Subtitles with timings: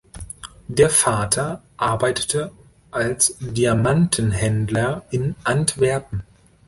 [0.67, 2.51] Der Vater arbeitete
[2.89, 6.23] als Diamantenhändler in Antwerpen.